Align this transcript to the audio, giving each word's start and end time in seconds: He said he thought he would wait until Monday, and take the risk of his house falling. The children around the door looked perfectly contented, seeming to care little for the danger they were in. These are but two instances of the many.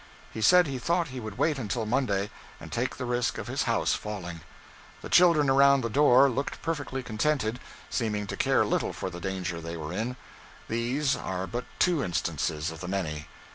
He 0.33 0.41
said 0.41 0.65
he 0.65 0.79
thought 0.79 1.09
he 1.09 1.19
would 1.19 1.37
wait 1.37 1.59
until 1.59 1.85
Monday, 1.85 2.31
and 2.59 2.71
take 2.71 2.97
the 2.97 3.05
risk 3.05 3.37
of 3.37 3.45
his 3.45 3.65
house 3.69 3.93
falling. 3.93 4.41
The 5.03 5.09
children 5.09 5.47
around 5.47 5.81
the 5.81 5.91
door 5.91 6.27
looked 6.27 6.59
perfectly 6.63 7.03
contented, 7.03 7.59
seeming 7.91 8.25
to 8.25 8.35
care 8.35 8.65
little 8.65 8.93
for 8.93 9.11
the 9.11 9.19
danger 9.21 9.61
they 9.61 9.77
were 9.77 9.93
in. 9.93 10.15
These 10.67 11.15
are 11.15 11.45
but 11.45 11.65
two 11.77 12.03
instances 12.03 12.71
of 12.71 12.79
the 12.79 12.87
many. 12.87 13.27